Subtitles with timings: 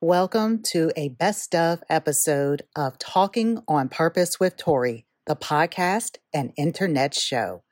[0.00, 6.52] Welcome to a best of episode of Talking on Purpose with Tori, the podcast and
[6.56, 7.62] internet show.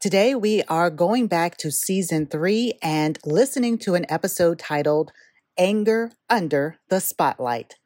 [0.00, 5.12] Today, we are going back to season three and listening to an episode titled
[5.58, 7.76] Anger Under the Spotlight.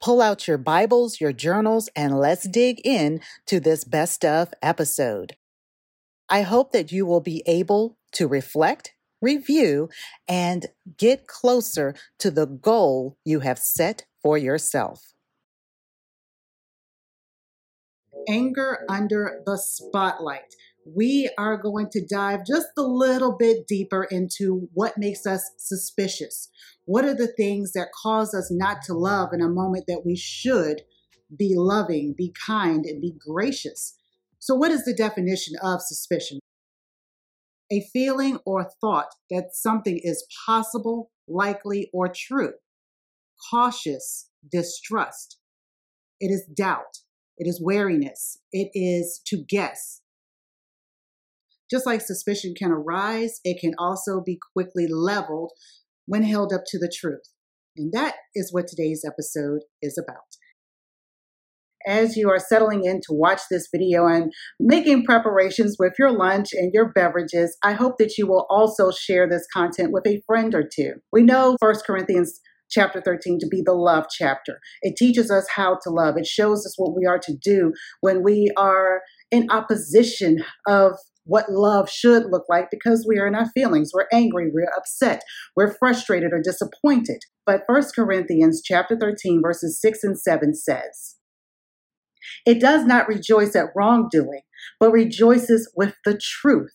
[0.00, 5.36] Pull out your Bibles, your journals, and let's dig in to this best of episode.
[6.28, 9.88] I hope that you will be able to reflect, review,
[10.28, 15.12] and get closer to the goal you have set for yourself.
[18.28, 20.54] Anger under the spotlight
[20.94, 26.48] we are going to dive just a little bit deeper into what makes us suspicious.
[26.84, 30.16] What are the things that cause us not to love in a moment that we
[30.16, 30.82] should
[31.36, 33.98] be loving, be kind, and be gracious?
[34.38, 36.38] So, what is the definition of suspicion?
[37.72, 42.52] A feeling or thought that something is possible, likely, or true.
[43.50, 45.38] Cautious distrust.
[46.20, 46.98] It is doubt.
[47.38, 48.38] It is wariness.
[48.52, 50.00] It is to guess
[51.70, 55.52] just like suspicion can arise, it can also be quickly leveled
[56.06, 57.32] when held up to the truth.
[57.76, 60.36] And that is what today's episode is about.
[61.86, 66.48] As you are settling in to watch this video and making preparations with your lunch
[66.52, 70.54] and your beverages, I hope that you will also share this content with a friend
[70.54, 70.94] or two.
[71.12, 74.58] We know 1 Corinthians chapter 13 to be the love chapter.
[74.82, 76.16] It teaches us how to love.
[76.16, 80.92] It shows us what we are to do when we are in opposition of
[81.24, 83.90] what love should look like because we are in our feelings.
[83.92, 85.22] We're angry, we're upset,
[85.56, 87.22] we're frustrated or disappointed.
[87.44, 91.15] But 1 Corinthians chapter 13 verses 6 and 7 says,
[92.44, 94.42] It does not rejoice at wrongdoing,
[94.80, 96.72] but rejoices with the truth.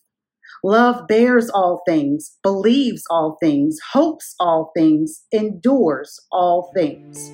[0.64, 7.32] Love bears all things, believes all things, hopes all things, endures all things.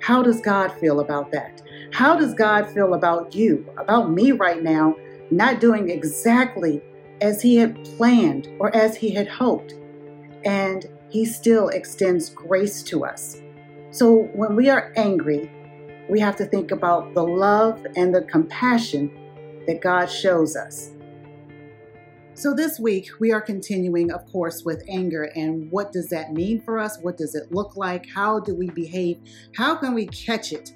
[0.00, 1.60] How does God feel about that?
[1.92, 4.94] How does God feel about you, about me right now,
[5.30, 6.80] not doing exactly
[7.20, 9.74] as He had planned or as He had hoped?
[10.44, 13.40] And He still extends grace to us.
[13.90, 15.50] So when we are angry,
[16.08, 19.10] we have to think about the love and the compassion
[19.66, 20.92] that God shows us.
[22.34, 26.60] So, this week we are continuing, of course, with anger and what does that mean
[26.60, 26.98] for us?
[27.00, 28.06] What does it look like?
[28.14, 29.18] How do we behave?
[29.56, 30.72] How can we catch it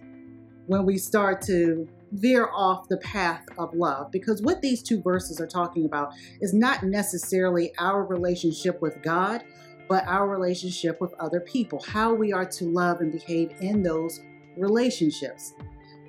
[0.68, 4.10] when we start to veer off the path of love?
[4.10, 9.44] Because what these two verses are talking about is not necessarily our relationship with God,
[9.90, 14.20] but our relationship with other people, how we are to love and behave in those
[14.56, 15.52] relationships.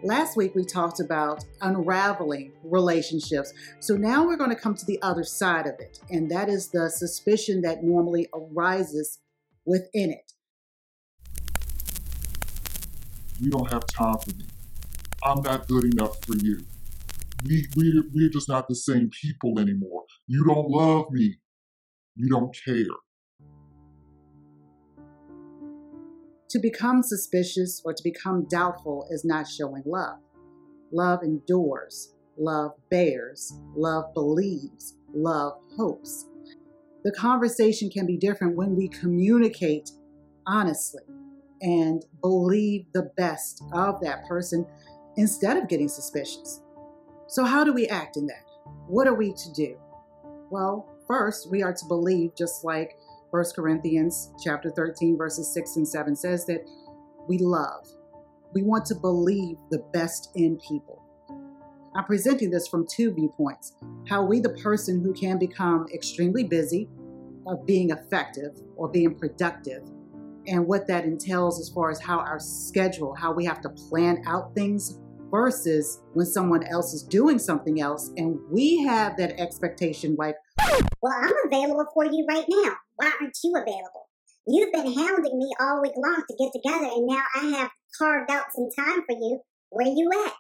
[0.03, 3.51] Last week we talked about unraveling relationships.
[3.79, 6.67] So now we're going to come to the other side of it, and that is
[6.69, 9.17] the suspicion that normally arises
[9.65, 10.31] within it.
[13.39, 14.45] You don't have time for me.
[15.23, 16.63] I'm not good enough for you.
[17.43, 20.03] We, we, we're just not the same people anymore.
[20.27, 21.37] You don't love me.
[22.15, 22.85] You don't care.
[26.51, 30.19] To become suspicious or to become doubtful is not showing love.
[30.91, 36.25] Love endures, love bears, love believes, love hopes.
[37.05, 39.91] The conversation can be different when we communicate
[40.45, 41.03] honestly
[41.61, 44.65] and believe the best of that person
[45.15, 46.61] instead of getting suspicious.
[47.27, 48.43] So, how do we act in that?
[48.87, 49.77] What are we to do?
[50.49, 52.97] Well, first, we are to believe just like
[53.31, 56.67] 1 Corinthians chapter 13 verses 6 and 7 says that
[57.29, 57.87] we love.
[58.53, 61.01] We want to believe the best in people.
[61.95, 63.73] I'm presenting this from two viewpoints.
[64.09, 66.89] How we, the person who can become extremely busy
[67.47, 69.83] of being effective or being productive,
[70.47, 74.23] and what that entails as far as how our schedule, how we have to plan
[74.25, 74.99] out things
[75.29, 80.35] versus when someone else is doing something else and we have that expectation like,
[81.01, 82.75] well, I'm available for you right now.
[82.95, 84.09] Why aren't you available?
[84.47, 88.31] You've been hounding me all week long to get together, and now I have carved
[88.31, 89.39] out some time for you.
[89.69, 90.33] Where you at?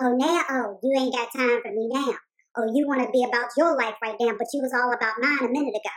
[0.00, 2.14] Oh, now, oh, you ain't got time for me now.
[2.56, 5.14] Oh, you want to be about your life right now, but you was all about
[5.20, 5.90] mine a minute ago.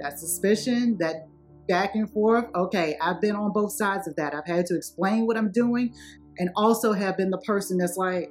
[0.00, 1.28] That suspicion, that
[1.68, 2.46] back and forth.
[2.54, 4.34] Okay, I've been on both sides of that.
[4.34, 5.94] I've had to explain what I'm doing
[6.38, 8.30] and also have been the person that's like,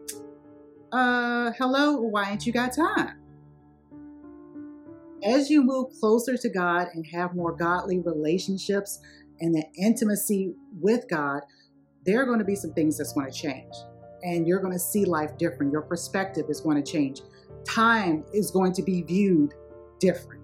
[0.93, 3.17] uh, hello, why ain't you got time?
[5.23, 8.99] As you move closer to God and have more godly relationships
[9.39, 11.41] and the intimacy with God,
[12.05, 13.73] there are going to be some things that's going to change.
[14.23, 15.71] and you're going to see life different.
[15.71, 17.21] Your perspective is going to change.
[17.65, 19.53] Time is going to be viewed
[19.99, 20.41] different.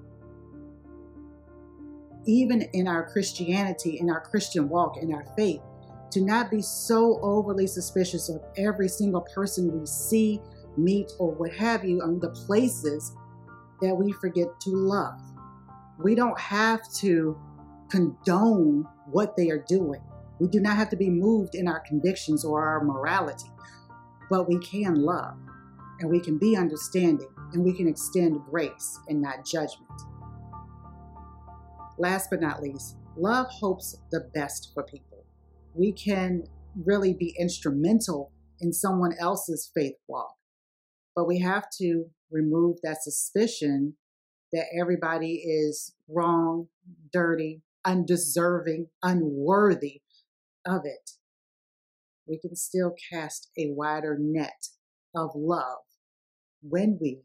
[2.26, 5.62] Even in our Christianity, in our Christian walk, in our faith,
[6.12, 10.42] to not be so overly suspicious of every single person we see,
[10.78, 13.16] meet, or what have you on the places
[13.82, 15.20] that we forget to love.
[16.00, 17.38] We don't have to
[17.90, 20.02] condone what they are doing.
[20.40, 23.52] We do not have to be moved in our convictions or our morality,
[24.30, 25.38] but we can love
[26.00, 29.92] and we can be understanding and we can extend grace and not judgment.
[31.98, 35.19] Last but not least, love hopes the best for people.
[35.74, 36.44] We can
[36.76, 40.36] really be instrumental in someone else's faith walk,
[41.16, 43.96] but we have to remove that suspicion
[44.52, 46.68] that everybody is wrong,
[47.14, 50.02] dirty, undeserving, unworthy
[50.66, 51.12] of it.
[52.28, 54.68] We can still cast a wider net
[55.16, 55.84] of love
[56.62, 57.22] when we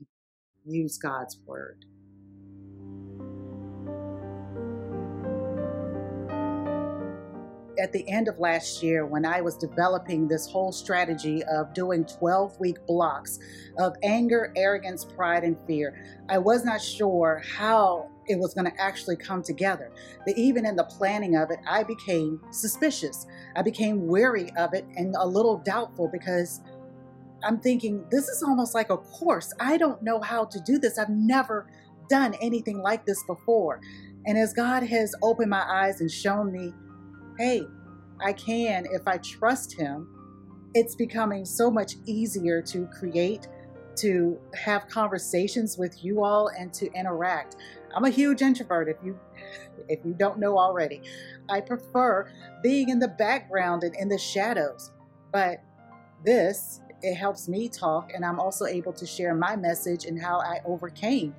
[0.64, 1.84] use God's word.
[7.78, 12.04] At the end of last year when I was developing this whole strategy of doing
[12.04, 13.38] 12 week blocks
[13.78, 16.04] of anger, arrogance, pride, and fear.
[16.28, 19.92] I was not sure how it was going to actually come together.
[20.26, 23.26] But even in the planning of it, I became suspicious.
[23.56, 26.62] I became wary of it and a little doubtful because
[27.44, 29.52] I'm thinking, this is almost like a course.
[29.60, 30.98] I don't know how to do this.
[30.98, 31.70] I've never
[32.08, 33.80] done anything like this before.
[34.26, 36.72] And as God has opened my eyes and shown me
[37.38, 37.66] hey,
[38.20, 40.08] I can if I trust Him,
[40.74, 43.48] it's becoming so much easier to create,
[43.96, 47.56] to have conversations with you all, and to interact.
[47.94, 49.18] I'm a huge introvert if you
[49.88, 51.02] if you don't know already.
[51.48, 52.30] I prefer
[52.62, 54.92] being in the background and in the shadows.
[55.32, 55.62] But
[56.24, 60.38] this it helps me talk and I'm also able to share my message and how
[60.40, 61.34] I overcame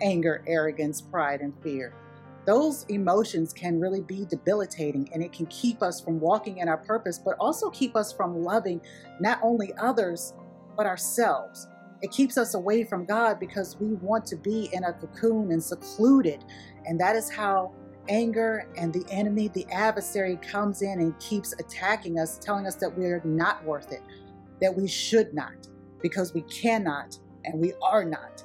[0.00, 1.94] anger, arrogance, pride and fear
[2.46, 6.76] those emotions can really be debilitating and it can keep us from walking in our
[6.76, 8.80] purpose, but also keep us from loving
[9.20, 10.34] not only others,
[10.76, 11.68] but ourselves.
[12.02, 15.62] It keeps us away from God because we want to be in a cocoon and
[15.62, 16.44] secluded.
[16.84, 17.72] And that is how
[18.08, 22.94] anger and the enemy, the adversary, comes in and keeps attacking us, telling us that
[22.94, 24.02] we're not worth it,
[24.60, 25.68] that we should not,
[26.02, 28.44] because we cannot and we are not.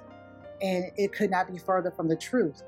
[0.62, 2.64] And it could not be further from the truth.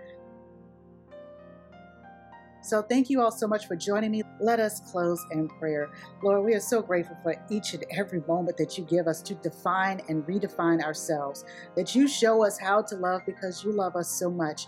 [2.63, 4.21] So thank you all so much for joining me.
[4.39, 5.89] Let us close in prayer.
[6.21, 9.33] Lord, we are so grateful for each and every moment that you give us to
[9.35, 11.43] define and redefine ourselves,
[11.75, 14.67] that you show us how to love because you love us so much.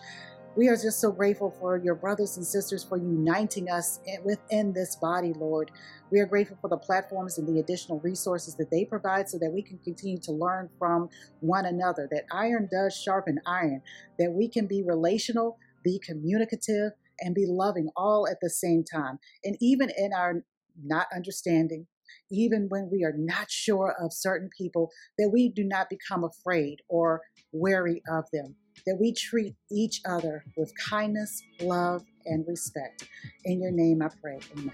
[0.56, 4.96] We are just so grateful for your brothers and sisters for uniting us within this
[4.96, 5.72] body, Lord.
[6.12, 9.52] We are grateful for the platforms and the additional resources that they provide so that
[9.52, 11.10] we can continue to learn from
[11.42, 13.82] one another, that iron does sharpen iron,
[14.20, 19.20] that we can be relational, be communicative, and be loving all at the same time.
[19.44, 20.44] And even in our
[20.84, 21.88] not understanding,
[22.32, 26.82] even when we are not sure of certain people, that we do not become afraid
[26.90, 27.22] or
[27.52, 28.56] wary of them,
[28.86, 33.08] that we treat each other with kindness, love, and respect.
[33.46, 34.40] In your name I pray.
[34.58, 34.74] Amen.